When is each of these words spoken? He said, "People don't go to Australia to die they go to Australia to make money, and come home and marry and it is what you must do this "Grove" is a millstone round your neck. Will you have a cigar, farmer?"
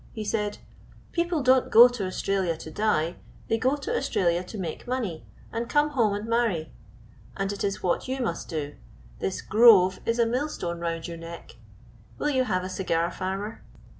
He 0.13 0.23
said, 0.25 0.57
"People 1.11 1.43
don't 1.43 1.69
go 1.69 1.87
to 1.87 2.07
Australia 2.07 2.57
to 2.57 2.71
die 2.71 3.17
they 3.49 3.59
go 3.59 3.75
to 3.75 3.95
Australia 3.95 4.43
to 4.43 4.57
make 4.57 4.87
money, 4.87 5.27
and 5.53 5.69
come 5.69 5.89
home 5.91 6.15
and 6.15 6.25
marry 6.27 6.71
and 7.37 7.53
it 7.53 7.63
is 7.63 7.83
what 7.83 8.07
you 8.07 8.19
must 8.19 8.49
do 8.49 8.77
this 9.19 9.41
"Grove" 9.43 9.99
is 10.07 10.17
a 10.17 10.25
millstone 10.25 10.79
round 10.79 11.07
your 11.07 11.17
neck. 11.17 11.57
Will 12.17 12.31
you 12.31 12.45
have 12.45 12.63
a 12.63 12.69
cigar, 12.69 13.11
farmer?" 13.11 13.61